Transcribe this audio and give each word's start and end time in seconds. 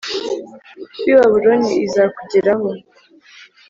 W 1.01 1.05
i 1.11 1.13
babuloni 1.15 1.71
izakugeraho 1.85 2.69